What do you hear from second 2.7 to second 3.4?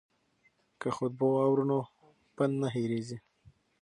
هیریږي.